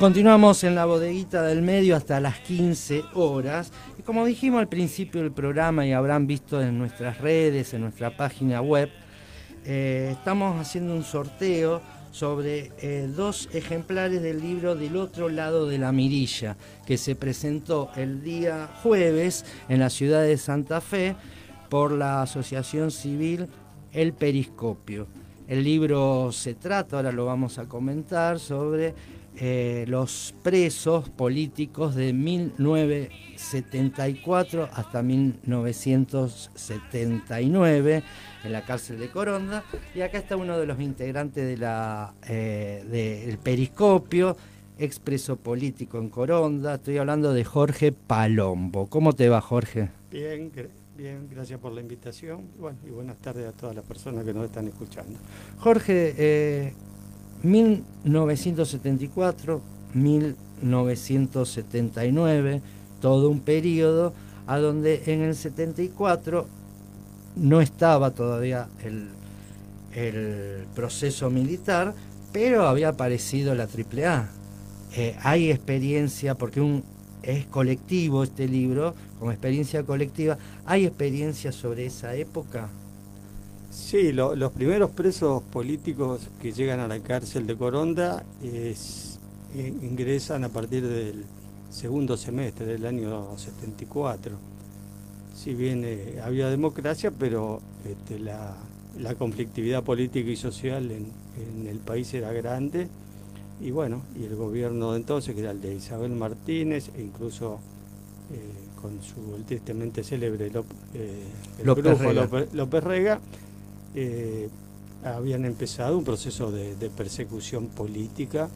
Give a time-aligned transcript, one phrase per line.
[0.00, 3.70] Continuamos en la bodeguita del medio hasta las 15 horas.
[3.98, 8.16] Y como dijimos al principio del programa y habrán visto en nuestras redes, en nuestra
[8.16, 8.88] página web,
[9.66, 15.76] eh, estamos haciendo un sorteo sobre eh, dos ejemplares del libro Del otro lado de
[15.76, 21.14] la mirilla, que se presentó el día jueves en la ciudad de Santa Fe
[21.68, 23.48] por la Asociación Civil
[23.92, 25.08] El Periscopio.
[25.46, 28.94] El libro se trata, ahora lo vamos a comentar, sobre
[29.42, 38.02] eh, los presos políticos de 1974 hasta 1979
[38.44, 39.64] en la cárcel de Coronda.
[39.94, 41.66] Y acá está uno de los integrantes de
[42.28, 44.36] eh, del Periscopio,
[44.78, 46.74] expreso político en Coronda.
[46.74, 48.88] Estoy hablando de Jorge Palombo.
[48.88, 49.88] ¿Cómo te va, Jorge?
[50.10, 50.52] Bien,
[50.98, 52.42] bien, gracias por la invitación.
[52.58, 55.18] Bueno, y buenas tardes a todas las personas que nos están escuchando.
[55.56, 56.74] Jorge, eh,
[57.42, 59.62] 1974,
[59.94, 62.60] 1979,
[63.00, 64.12] todo un periodo
[64.46, 66.46] a donde en el 74
[67.36, 69.08] no estaba todavía el,
[70.74, 71.94] proceso militar,
[72.32, 74.28] pero había aparecido la AAA.
[74.96, 76.84] Eh, hay experiencia, porque un,
[77.22, 82.68] es colectivo este libro, como experiencia colectiva, ¿hay experiencia sobre esa época?
[83.70, 89.18] Sí, lo- los primeros presos políticos que llegan a la cárcel de Coronda es-
[89.54, 91.24] eh, ingresan a partir del
[91.70, 94.32] segundo semestre del año 74.
[95.36, 98.56] Si bien eh, había democracia, pero este, la,
[98.98, 101.06] la conflictividad política y social en,
[101.40, 102.88] en el país era grande.
[103.60, 107.60] Y bueno, y el gobierno de entonces, que era el de Isabel Martínez, e incluso
[108.32, 108.38] eh,
[108.80, 110.64] con su el tristemente célebre Lop-
[110.94, 111.22] eh,
[111.60, 112.22] el López brujo Rega.
[112.26, 113.20] López- López Rega,
[113.94, 114.48] eh,
[115.04, 118.48] habían empezado un proceso de, persecución política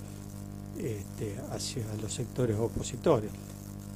[0.79, 3.31] este, hacia los sectores opositores,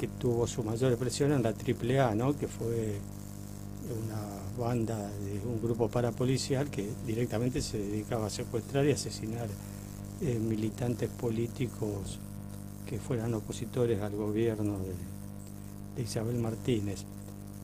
[0.00, 2.36] que tuvo su mayor expresión en la AAA, ¿no?
[2.36, 2.98] que fue
[3.88, 9.48] una banda de un grupo parapolicial que directamente se dedicaba a secuestrar y asesinar
[10.20, 12.18] eh, militantes políticos
[12.86, 14.78] que fueran opositores al gobierno
[15.96, 17.04] de Isabel Martínez.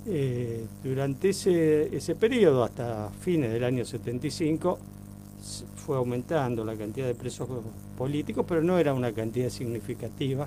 [0.07, 4.79] Eh, durante ese, ese periodo, hasta fines del año 75,
[5.41, 7.49] s- fue aumentando la cantidad de presos
[7.97, 10.47] políticos, pero no era una cantidad significativa.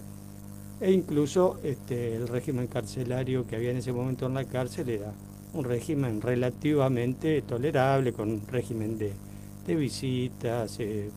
[0.79, 5.11] E incluso este, el régimen carcelario que había en ese momento en la cárcel era
[5.53, 9.13] un régimen relativamente tolerable, con un régimen de,
[9.65, 11.09] de visitas, eh,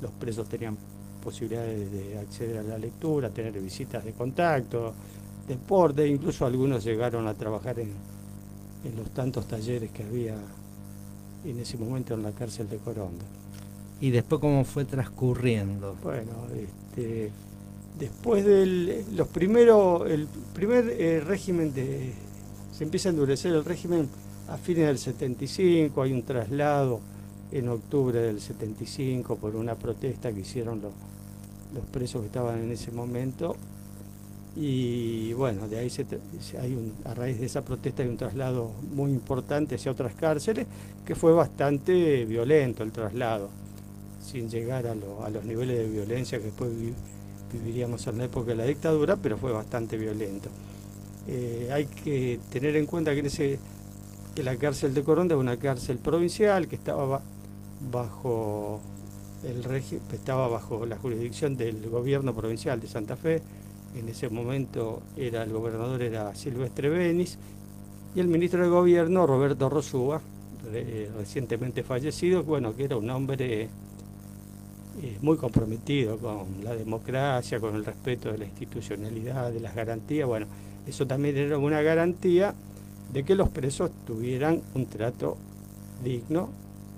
[0.00, 0.76] los presos tenían
[1.22, 4.94] posibilidades de acceder a la lectura, tener visitas de contacto,
[5.48, 7.92] deporte, incluso algunos llegaron a trabajar en,
[8.84, 10.36] en los tantos talleres que había
[11.44, 13.24] en ese momento en la cárcel de Coronda.
[14.00, 15.96] Y después cómo fue transcurriendo.
[16.02, 17.30] Bueno, este,
[17.98, 22.12] después del los primeros, el primer eh, régimen de,
[22.72, 24.08] se empieza a endurecer el régimen
[24.48, 27.00] a fines del 75, hay un traslado
[27.50, 30.92] en octubre del 75 por una protesta que hicieron los,
[31.74, 33.56] los presos que estaban en ese momento
[34.56, 36.06] y bueno, de ahí se,
[36.60, 40.66] hay un, a raíz de esa protesta hay un traslado muy importante hacia otras cárceles
[41.04, 43.50] que fue bastante violento el traslado
[44.20, 46.94] sin llegar a, lo- a los niveles de violencia que después vi-
[47.52, 50.50] viviríamos en la época de la dictadura, pero fue bastante violento.
[51.26, 53.58] Eh, hay que tener en cuenta que, ese,
[54.34, 57.22] que la cárcel de Coronda es una cárcel provincial que estaba ba-
[57.80, 58.80] bajo
[59.44, 59.64] el
[60.12, 63.42] estaba bajo la jurisdicción del gobierno provincial de Santa Fe.
[63.98, 67.36] En ese momento era el gobernador era Silvestre Benis
[68.14, 70.20] y el ministro de gobierno Roberto Rosúa,
[70.72, 73.62] re- recientemente fallecido, bueno, que era un hombre
[75.02, 80.28] eh, muy comprometido con la democracia, con el respeto de la institucionalidad, de las garantías.
[80.28, 80.46] Bueno,
[80.86, 82.54] eso también era una garantía
[83.12, 85.36] de que los presos tuvieran un trato
[86.04, 86.50] digno,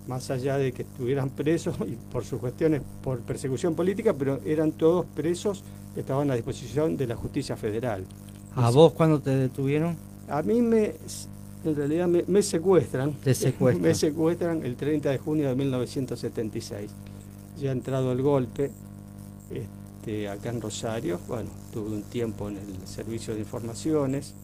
[0.06, 4.72] más allá de que estuvieran presos y por sus cuestiones, por persecución política, pero eran
[4.72, 5.64] todos presos
[5.94, 8.04] que estaban a disposición de la justicia federal.
[8.54, 9.96] ¿A vos cuándo te detuvieron?
[10.28, 10.94] A mí me,
[11.64, 13.12] en realidad me, me secuestran.
[13.14, 13.82] Te secuestran.
[13.88, 16.90] Me secuestran el 30 de junio de 1976
[17.60, 18.70] ya ha entrado el golpe
[19.50, 21.20] este, acá en Rosario.
[21.28, 24.34] Bueno, tuve un tiempo en el servicio de informaciones,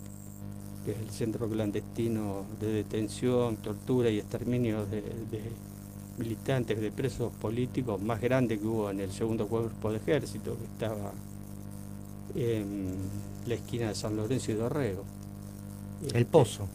[0.84, 5.02] que es el centro clandestino de detención, tortura y exterminio de,
[6.18, 10.64] militantes, de presos políticos más grande que hubo en el segundo cuerpo de ejército, que
[10.64, 11.12] estaba
[12.34, 12.94] en
[13.46, 15.04] la esquina de San Lorenzo y Dorrego.
[16.12, 16.68] El Pozo.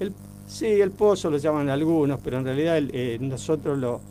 [0.48, 4.02] sí, el Pozo lo llaman algunos, pero en realidad eh, nosotros lo,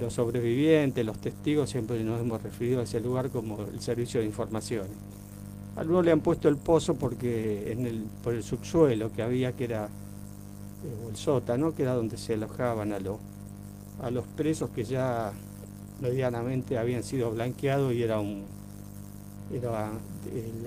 [0.00, 4.26] los sobrevivientes, los testigos, siempre nos hemos referido a ese lugar como el servicio de
[4.26, 4.86] información.
[5.76, 9.64] Algunos le han puesto el pozo porque en el, por el subsuelo que había, que
[9.64, 13.18] era eh, el sótano, que era donde se alojaban a, los
[14.02, 15.32] a los presos que ya
[16.00, 18.44] medianamente habían sido blanqueados y era un
[19.52, 19.92] era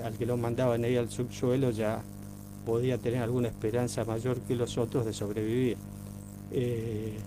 [0.04, 2.02] al que lo mandaban ahí al subsuelo ya
[2.66, 5.78] podía tener alguna esperanza mayor que los otros de sobrevivir.
[6.52, 7.18] Eh,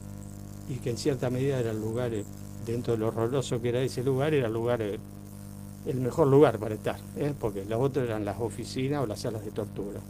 [0.68, 2.24] y que en cierta medida era el lugar, eh,
[2.66, 4.98] dentro de lo horroroso que era ese lugar, era el lugar, eh,
[5.86, 7.00] el mejor lugar para estar,
[7.40, 10.00] porque los otros eran las oficinas o las salas de tortura.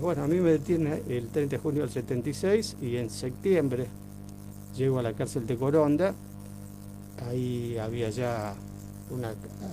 [0.00, 3.86] bueno, a mí me detiene el 30 de junio del 76 y en septiembre
[4.76, 6.14] llego a la cárcel de Coronda,
[7.28, 8.54] ahí había ya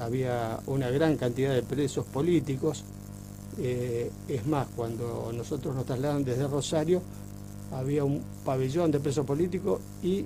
[0.02, 2.84] había una gran cantidad de presos políticos,
[3.58, 7.02] es más, cuando nosotros nos trasladan desde Rosario,
[7.72, 10.26] había un pabellón de presos políticos y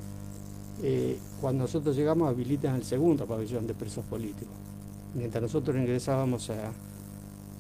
[0.84, 4.54] eh, cuando nosotros llegamos habilitan el segundo pabellón de presos políticos.
[5.14, 6.50] Mientras nosotros ingresábamos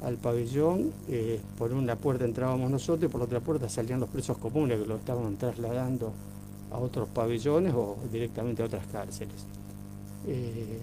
[0.01, 4.09] al pabellón, eh, por una puerta entrábamos nosotros y por la otra puerta salían los
[4.09, 6.13] presos comunes que lo estaban trasladando
[6.71, 9.45] a otros pabellones o directamente a otras cárceles.
[10.27, 10.79] Eh,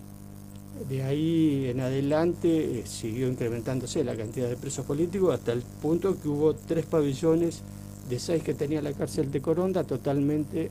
[0.88, 6.28] de ahí en adelante siguió incrementándose la cantidad de presos políticos hasta el punto que
[6.28, 7.62] hubo tres pabellones
[8.08, 10.70] de seis que tenía la cárcel de Coronda, totalmente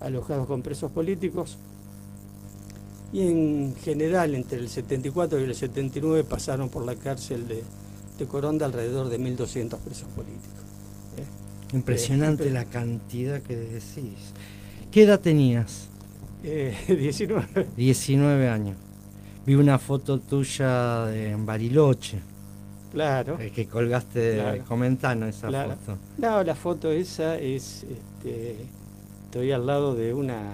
[0.00, 1.58] alojados con presos políticos.
[3.12, 7.62] Y en general, entre el 74 y el 79, pasaron por la cárcel de,
[8.26, 10.58] Coronda alrededor de 1.200 presos políticos.
[11.16, 11.76] ¿eh?
[11.76, 14.34] Impresionante eh, la cantidad que decís.
[14.90, 15.88] ¿Qué edad tenías?
[16.42, 17.46] 19.
[17.54, 18.76] Eh, 19 años.
[19.48, 22.20] Vi una foto tuya en Bariloche.
[22.92, 23.38] Claro.
[23.38, 25.96] El que colgaste comentando esa foto.
[26.18, 28.56] No, la foto esa es, este,
[29.24, 30.52] estoy al lado de una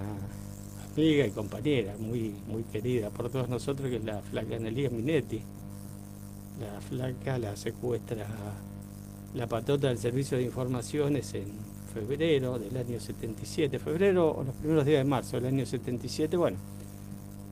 [0.93, 5.41] amiga y compañera muy, muy querida por todos nosotros, que es la flaca Nelly Minetti.
[6.61, 8.25] La flaca la secuestra
[9.33, 11.47] la patota del Servicio de Informaciones en
[11.93, 16.75] febrero del año 77, febrero o los primeros días de marzo del año 77, bueno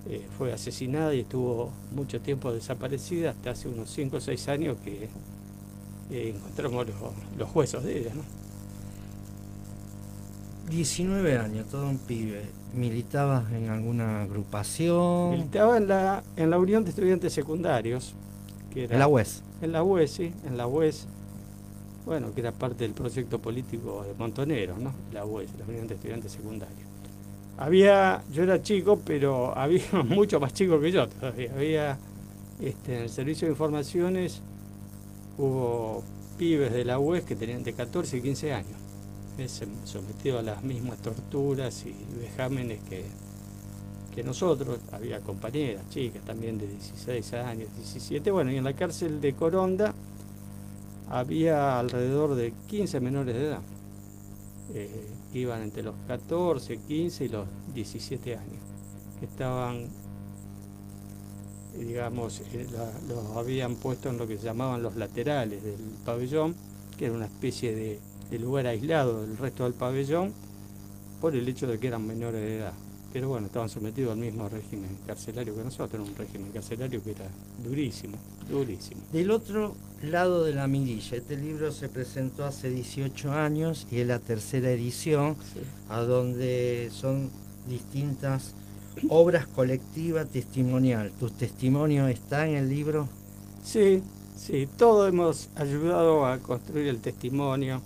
[0.10, 4.78] eh, fue asesinada y estuvo mucho tiempo desaparecida, hasta hace unos 5 o 6 años
[4.84, 5.08] que
[6.12, 6.88] eh, encontramos
[7.38, 8.12] los, huesos de ella.
[10.70, 12.44] 19 años, todo un pibe.
[12.74, 15.32] ¿Militabas en alguna agrupación?
[15.32, 18.14] Militaba en la, en la Unión de Estudiantes Secundarios.
[18.74, 19.42] Que era, ¿En la UES?
[19.62, 21.08] En la UES, sí, en la UES.
[22.06, 24.94] Bueno, que era parte del proyecto político de Montonero, ¿no?
[25.14, 26.83] La UES, la Unión de Estudiantes Secundarios.
[27.58, 31.52] Había, yo era chico, pero había mucho más chico que yo todavía.
[31.56, 31.98] Había,
[32.60, 34.42] este, en el servicio de informaciones,
[35.38, 36.04] hubo
[36.38, 38.78] pibes de la UES que tenían de 14 y 15 años,
[39.86, 43.06] sometidos a las mismas torturas y vejámenes que,
[44.16, 44.80] que nosotros.
[44.92, 48.32] Había compañeras, chicas también de 16 años, 17.
[48.32, 49.94] Bueno, y en la cárcel de Coronda
[51.10, 53.62] había alrededor de 15 menores de edad.
[54.74, 58.62] Eh, que iban entre los 14, 15 y los 17 años,
[59.20, 59.88] que estaban,
[61.76, 62.68] digamos, eh,
[63.08, 66.56] los habían puesto en lo que se llamaban los laterales del pabellón,
[66.98, 68.00] que era una especie de,
[68.40, 70.34] lugar aislado del resto del pabellón,
[71.20, 72.74] por el hecho de que eran menores de edad.
[73.14, 77.28] Pero bueno, estaban sometidos al mismo régimen carcelario que nosotros, un régimen carcelario que era
[77.64, 78.18] durísimo,
[78.50, 79.02] durísimo.
[79.12, 81.18] Del otro lado de la mirilla.
[81.18, 85.36] Este libro se presentó hace 18 años y es la tercera edición,
[85.90, 87.30] a donde son
[87.68, 88.56] distintas
[89.10, 91.12] obras colectivas testimonial.
[91.20, 93.08] ¿Tu testimonio está en el libro?
[93.64, 94.02] Sí,
[94.36, 97.80] sí, todos hemos ayudado a construir el testimonio,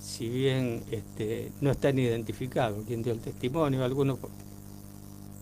[0.00, 4.18] si bien este, no están identificados quién dio el testimonio, algunos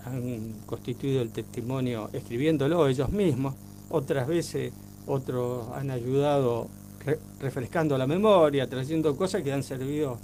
[0.06, 3.54] han constituido el testimonio escribiéndolo ellos mismos,
[3.90, 4.72] otras veces
[5.06, 6.68] otros han ayudado
[7.04, 10.18] re- refrescando la memoria, trayendo cosas que han servido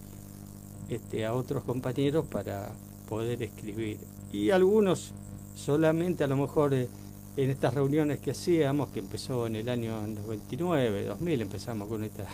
[0.89, 2.71] este, a otros compañeros para
[3.09, 3.99] poder escribir.
[4.33, 5.13] Y algunos
[5.55, 6.89] solamente a lo mejor eh,
[7.37, 12.25] en estas reuniones que hacíamos, que empezó en el año 99, 2000, empezamos con esta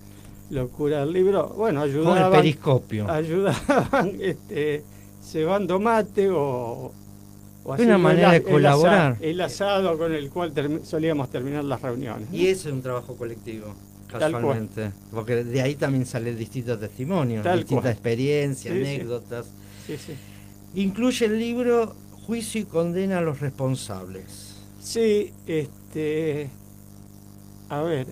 [0.50, 3.10] locura del libro, bueno, Con el ayudaban, periscopio.
[3.10, 4.82] ayudaban este,
[5.26, 6.92] cebando mate o,
[7.64, 9.16] o Es una manera de el colaborar.
[9.20, 12.30] El asado con el cual termi- solíamos terminar las reuniones.
[12.30, 12.36] ¿no?
[12.36, 13.74] Y ese es un trabajo colectivo,
[14.10, 14.32] Tal cual.
[14.32, 14.90] casualmente.
[15.10, 17.92] Porque de ahí también salen distintos testimonios, Tal distintas cual.
[17.92, 18.94] experiencias, Sí, sí.
[18.94, 19.46] anécdotas.
[19.86, 20.12] Sí, sí.
[20.74, 21.94] Incluye el libro
[22.26, 24.54] Juicio y condena a los responsables.
[24.80, 26.50] Sí, este.
[27.68, 28.06] A ver.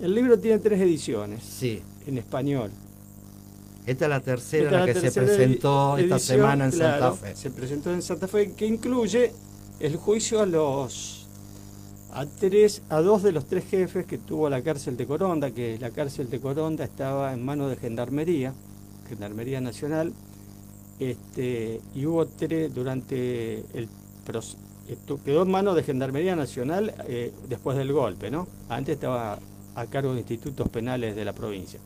[0.00, 1.82] El libro tiene tres ediciones Sí.
[2.06, 2.70] en español.
[3.88, 7.12] Esta es la tercera Esta la es que tercera se presentó esta semana en Santa
[7.12, 7.34] Fe.
[7.34, 9.32] Se presentó en Santa Fe, que incluye
[9.80, 11.26] el juicio a los.
[12.12, 15.78] a tres, a dos de los tres jefes que tuvo la cárcel de Coronda, que
[15.78, 18.52] la cárcel de Coronda estaba en manos de Gendarmería,
[19.08, 20.12] Gendarmería Nacional,
[21.00, 23.88] este, y hubo tres durante el
[25.24, 28.46] quedó en manos de Gendarmería Nacional eh, después del golpe, ¿no?
[28.68, 29.38] Antes estaba
[29.74, 31.80] a cargo de institutos penales de la provincia.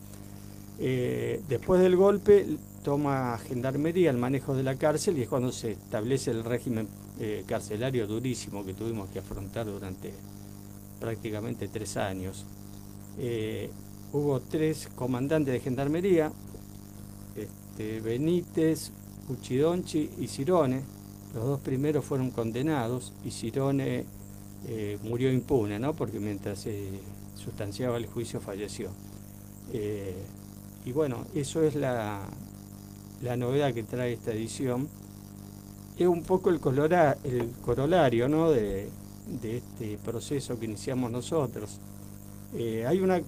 [0.78, 2.46] Eh, después del golpe
[2.82, 6.88] toma Gendarmería el manejo de la cárcel y es cuando se establece el régimen
[7.20, 10.12] eh, carcelario durísimo que tuvimos que afrontar durante
[10.98, 12.44] prácticamente tres años.
[13.18, 13.70] Eh,
[14.12, 16.32] hubo tres comandantes de Gendarmería,
[17.36, 18.90] este, Benítez,
[19.28, 20.82] Uchidonchi y Cirone.
[21.34, 24.04] Los dos primeros fueron condenados y Cirone
[25.02, 25.92] murió impune, ¿no?
[25.92, 26.88] porque mientras se
[27.36, 28.90] sustanciaba el juicio falleció.
[30.84, 32.20] Y bueno, eso es la,
[33.22, 34.88] la novedad que trae esta edición.
[35.98, 38.50] Es un poco el, colora- el corolario ¿no?
[38.50, 38.88] de,
[39.40, 41.78] de este proceso que iniciamos nosotros.
[42.54, 43.20] Eh, hay una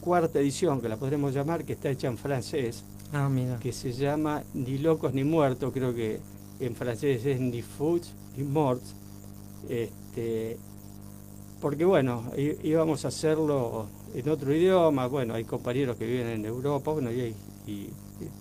[0.00, 3.58] cuarta edición que la podremos llamar, que está hecha en francés, Ah, mira.
[3.58, 6.20] que se llama Ni locos ni muertos, creo que
[6.60, 8.94] en francés es Ni fous ni morts.
[9.68, 10.56] Este,
[11.60, 12.24] porque bueno,
[12.62, 17.34] íbamos a hacerlo en otro idioma, bueno, hay compañeros que viven en Europa, bueno, y,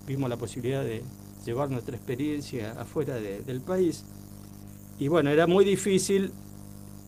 [0.07, 1.03] vimos la posibilidad de
[1.45, 4.03] llevar nuestra experiencia afuera de- del país.
[5.00, 6.31] Y bueno, era muy difícil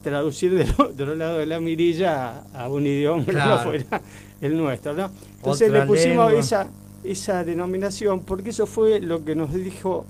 [0.04, 3.64] traducir del otro lado de la mirilla a, a un idioma que no Claro.
[3.70, 4.02] fuera
[4.42, 5.10] el nuestro, ¿no?
[5.38, 6.40] Entonces Otra le pusimos lengua.
[6.40, 6.70] esa,
[7.04, 10.06] esa denominación porque eso fue lo que nos dijo,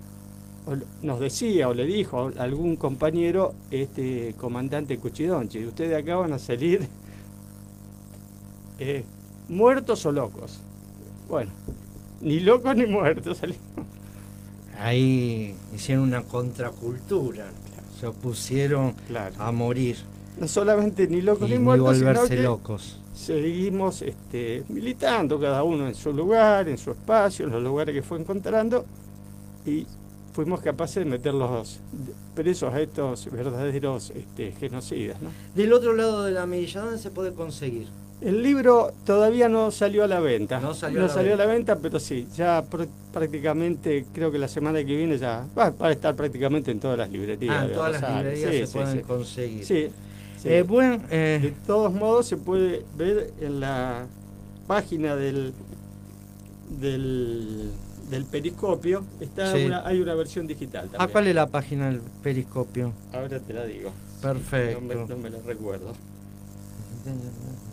[0.68, 6.34] o nos decía o le dijo a algún compañero este comandante Cuchidonchi, ustedes acá van
[6.34, 6.88] a salir
[8.79, 9.03] eh,
[9.48, 10.59] muertos o locos.
[11.27, 11.51] Bueno,
[12.21, 13.62] ni locos ni muertos salimos.
[14.79, 17.48] Ahí hicieron una contracultura.
[18.00, 19.36] Se opusieron Claro.
[19.39, 19.98] a morir
[20.39, 23.00] No solamente ni locos y ni ni muertos, sino volverse que locos.
[23.13, 28.01] seguimos este, militando cada uno en su lugar, en su espacio, en los lugares que
[28.01, 28.86] fue encontrando
[29.65, 29.86] y
[30.31, 31.79] fuimos capaces de meterlos
[32.33, 35.21] presos a estos verdaderos este, genocidas.
[35.21, 35.29] ¿no?
[35.53, 37.89] Del otro lado de la ¿dónde se puede conseguir?
[38.22, 40.60] El libro todavía no salió a la venta.
[40.60, 44.50] No salió a la a la venta, pero sí, ya pr- prácticamente, creo que la
[44.50, 47.56] semana que viene ya va, a estar prácticamente en todas las librerías.
[47.58, 49.04] Ah, en de todas las librerías Sí, se sí, pueden sí.
[49.04, 49.66] conseguir.
[49.66, 49.88] Sí.
[50.44, 54.06] Eh, bueno, De eh, todos modos se puede ver en la
[54.68, 55.54] página del
[56.80, 57.72] del,
[58.10, 61.12] del periscopio está una, hay una versión digital ¿a también.
[61.12, 62.94] cuál es la página del periscopio?
[63.12, 63.92] Ahora te la digo.
[64.22, 64.82] Perfecto.
[64.82, 65.94] No me, no me la recuerdo.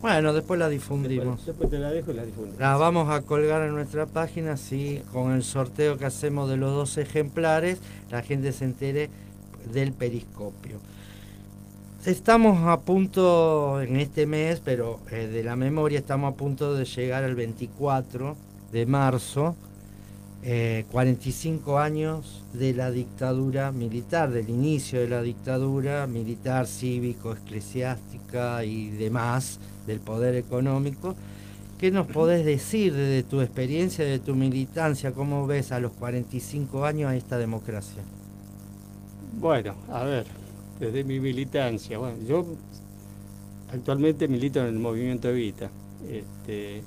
[0.00, 1.44] Bueno, después la difundimos.
[1.44, 2.54] después te la dejo y la difundo.
[2.58, 6.72] La vamos a colgar en nuestra página, así con el sorteo que hacemos de los
[6.72, 9.10] dos ejemplares, la gente se entere
[9.72, 10.78] del periscopio.
[12.04, 16.84] Estamos a punto en este mes, pero eh, de la memoria estamos a punto de
[16.84, 18.36] llegar al 24
[18.70, 19.56] de marzo,
[20.42, 28.64] eh, 45 años de la dictadura militar, del inicio de la dictadura militar, cívico, eclesiástica
[28.64, 31.16] y demás, del poder económico.
[31.78, 35.12] ¿Qué nos podés decir de tu experiencia, de tu militancia?
[35.12, 38.02] ¿Cómo ves a los 45 años a esta democracia?
[39.40, 40.26] Bueno, a ver,
[40.80, 42.46] desde mi militancia, bueno, yo
[43.72, 45.70] actualmente milito en el movimiento Evita.
[46.08, 46.82] Este,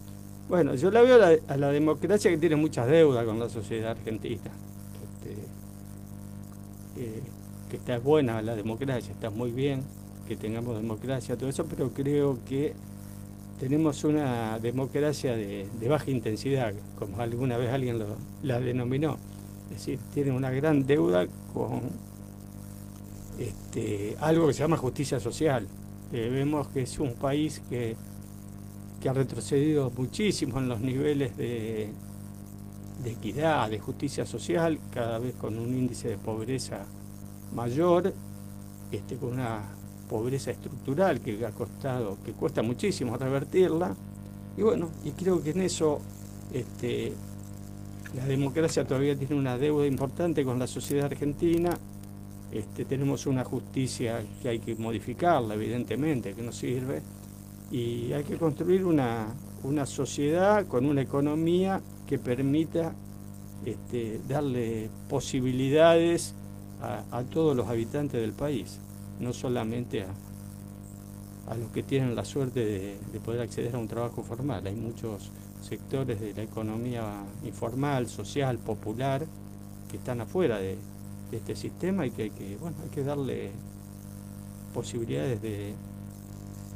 [0.49, 1.15] bueno, yo la veo
[1.47, 4.51] a la, democracia que tiene muchas deudas con la sociedad argentina.
[5.03, 5.33] Este,
[7.01, 7.21] eh,
[7.69, 9.83] que está buena la democracia, está muy bien
[10.27, 12.73] que tengamos democracia, todo eso, pero creo que
[13.59, 19.17] tenemos una democracia de, de baja intensidad, como alguna vez alguien lo, la denominó.
[19.71, 21.81] Es decir, tiene una gran deuda con
[23.39, 25.67] este, algo que se llama justicia social.
[26.11, 27.95] Eh, vemos que es un país que,
[29.01, 31.89] que ha retrocedido muchísimo en los niveles de,
[33.03, 36.85] equidad, de justicia social, cada vez con un índice de pobreza
[37.55, 38.13] mayor,
[38.91, 39.61] este, con una
[40.07, 43.95] pobreza estructural que ha costado, que cuesta muchísimo revertirla.
[44.55, 45.99] Y bueno, y creo que en eso
[46.53, 47.13] este,
[48.15, 51.71] la democracia todavía tiene una deuda importante con la sociedad argentina.
[52.51, 57.01] Este, tenemos una justicia que hay que modificarla, evidentemente, que no sirve.
[57.71, 59.27] Y hay que construir una,
[59.63, 62.93] una sociedad con una economía que permita
[63.65, 66.35] este, darle posibilidades
[66.81, 68.79] a, todos los habitantes del país
[69.19, 70.07] no solamente a,
[71.51, 74.65] a los que tienen la suerte de, de, poder acceder a un trabajo formal.
[74.65, 79.27] Hay muchos sectores de la economía informal, social, popular,
[79.91, 80.75] que están afuera de,
[81.29, 83.51] de este sistema y que hay que, bueno, hay que darle
[84.73, 85.75] posibilidades de,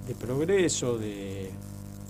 [0.07, 1.51] de progreso de,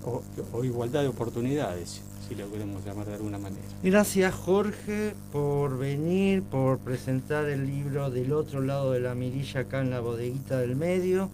[0.03, 0.21] o,
[0.63, 3.61] igualdad de oportunidades si lo queremos llamar de alguna manera.
[3.83, 9.81] Gracias Jorge por venir, por presentar el libro del otro lado de la mirilla acá
[9.81, 11.29] en la bodeguita del medio.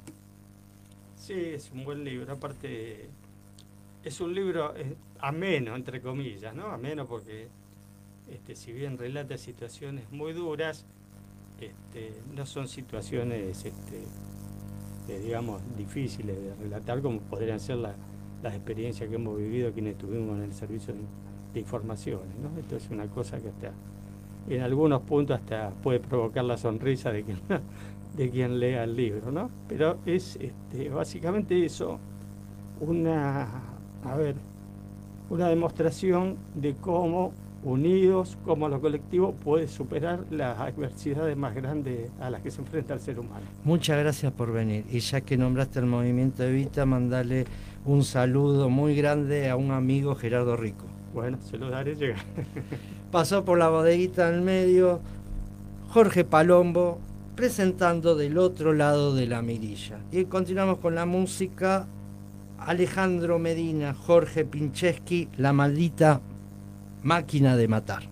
[1.15, 2.31] Sí, es un buen libro.
[2.33, 3.10] Aparte,
[4.03, 6.67] es un libro eh, ameno, entre comillas, ¿no?
[6.67, 7.48] Ameno porque,
[8.29, 10.86] este, si bien relata situaciones muy duras,
[11.62, 14.03] este, no son situaciones, este,
[15.08, 20.38] eh, digamos, difíciles de relatar como podrían ser las experiencias que hemos vivido quienes estuvimos
[20.38, 22.28] en el servicio de, informaciones.
[22.60, 23.74] Esto es una cosa que hasta
[24.50, 27.39] en algunos puntos hasta puede provocar la sonrisa de quien,
[28.15, 29.50] de lea el libro, ¿no?
[29.67, 32.00] Pero es este, básicamente eso,
[32.80, 33.47] una,
[34.04, 34.36] a ver,
[35.30, 42.30] una demostración de cómo unidos, cómo lo colectivo puede superar las adversidades más grandes a
[42.30, 43.45] las que se enfrenta el ser humano.
[43.63, 44.86] Muchas gracias por venir.
[44.89, 47.45] Y ya que nombraste el movimiento Evita, mandale
[47.86, 50.86] un saludo muy grande a un amigo Gerardo Rico.
[51.13, 52.24] Bueno, se lo daré llegar.
[53.12, 55.02] Pasó por la bodeguita en medio
[55.89, 57.00] Jorge Palombo
[57.36, 60.00] presentando del otro lado de la mirilla.
[60.12, 61.88] Y continuamos con la música.
[62.60, 66.21] Alejandro Medina, Jorge Pincheski, La maldita
[67.04, 68.04] máquina de matar.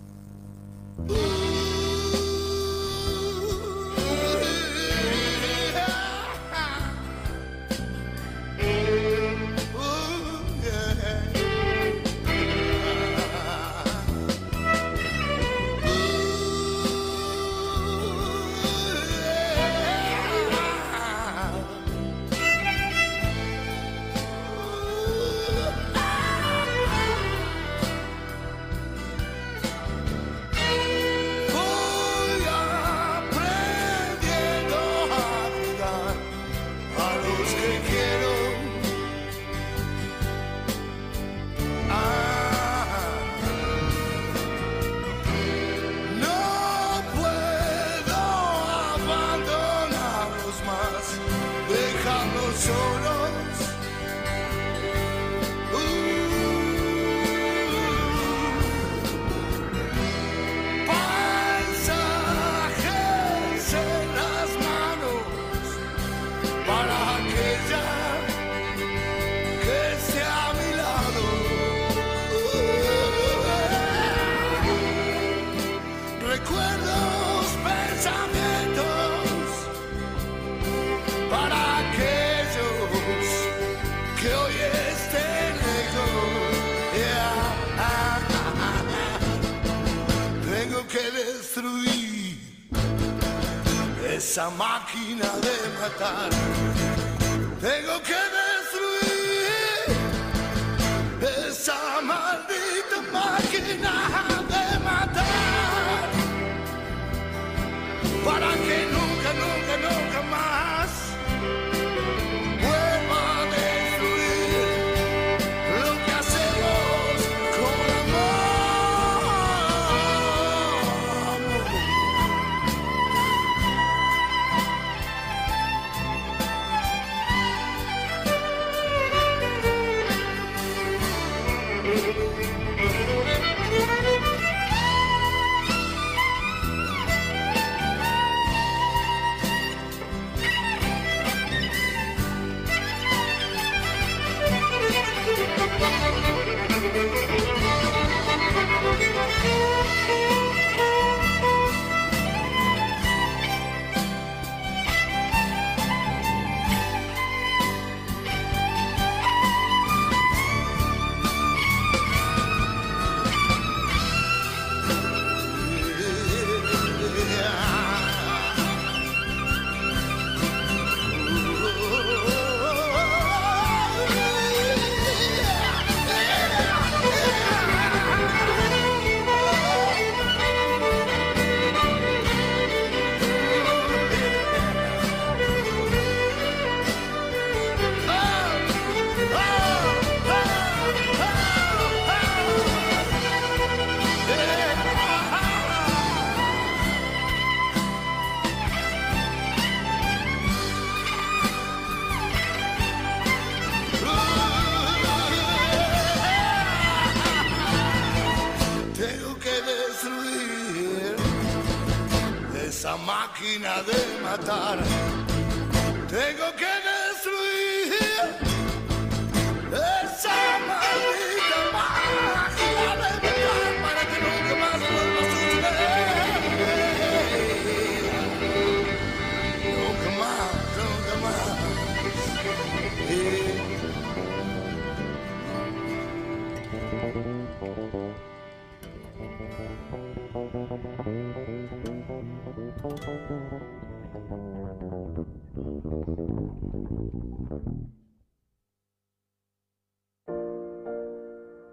[90.88, 92.36] Que destruir
[94.12, 96.30] esa máquina de matar.
[97.60, 99.86] Tengo que destruir
[101.48, 103.99] esa maldita máquina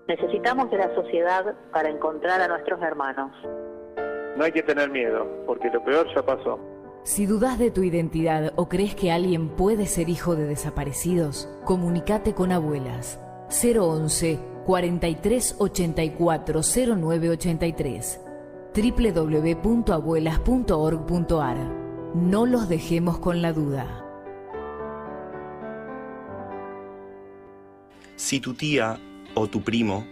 [0.08, 3.30] Necesitamos de la sociedad para encontrar a nuestros hermanos.
[4.38, 6.58] No hay que tener miedo, porque lo peor ya pasó.
[7.04, 12.34] Si dudas de tu identidad o crees que alguien puede ser hijo de desaparecidos, comunícate
[12.34, 18.22] con abuelas 011 43 84 0983
[18.76, 21.58] www.abuelas.org.ar
[22.14, 24.04] No los dejemos con la duda.
[28.16, 29.00] Si tu tía
[29.38, 30.06] o tu primo,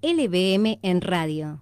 [0.01, 1.61] LBM en radio.